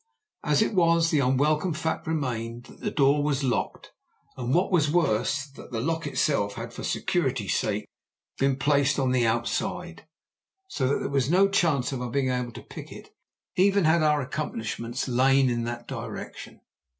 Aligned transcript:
As 0.43 0.63
it 0.63 0.73
was, 0.73 1.11
the 1.11 1.19
unwelcome 1.19 1.75
fact 1.75 2.07
remained 2.07 2.63
that 2.63 2.79
the 2.79 2.89
door 2.89 3.21
was 3.23 3.43
locked, 3.43 3.91
and, 4.35 4.51
what 4.51 4.71
was 4.71 4.89
worse, 4.89 5.45
that 5.45 5.71
the 5.71 5.79
lock 5.79 6.07
itself 6.07 6.55
had, 6.55 6.73
for 6.73 6.81
security's 6.81 7.53
sake, 7.53 7.85
been 8.39 8.55
placed 8.55 8.97
on 8.97 9.11
the 9.11 9.27
outside, 9.27 10.07
so 10.67 10.87
that 10.87 10.97
there 11.01 11.09
was 11.09 11.29
no 11.29 11.47
chance 11.47 11.91
of 11.91 12.01
our 12.01 12.09
being 12.09 12.31
able 12.31 12.51
to 12.53 12.63
pick 12.63 12.91
it, 12.91 13.13
even 13.55 13.83
had 13.83 14.01
our 14.01 14.21
accomplishments 14.21 15.07
lain 15.07 15.51
in 15.51 15.65
that 15.65 15.87
direction. 15.87 16.61